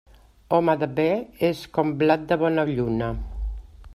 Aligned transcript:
Home 0.55 0.73
de 0.83 0.87
bé 0.99 1.05
és 1.51 1.61
com 1.77 1.93
blat 2.01 2.25
de 2.33 2.39
bona 2.45 2.65
lluna. 2.73 3.13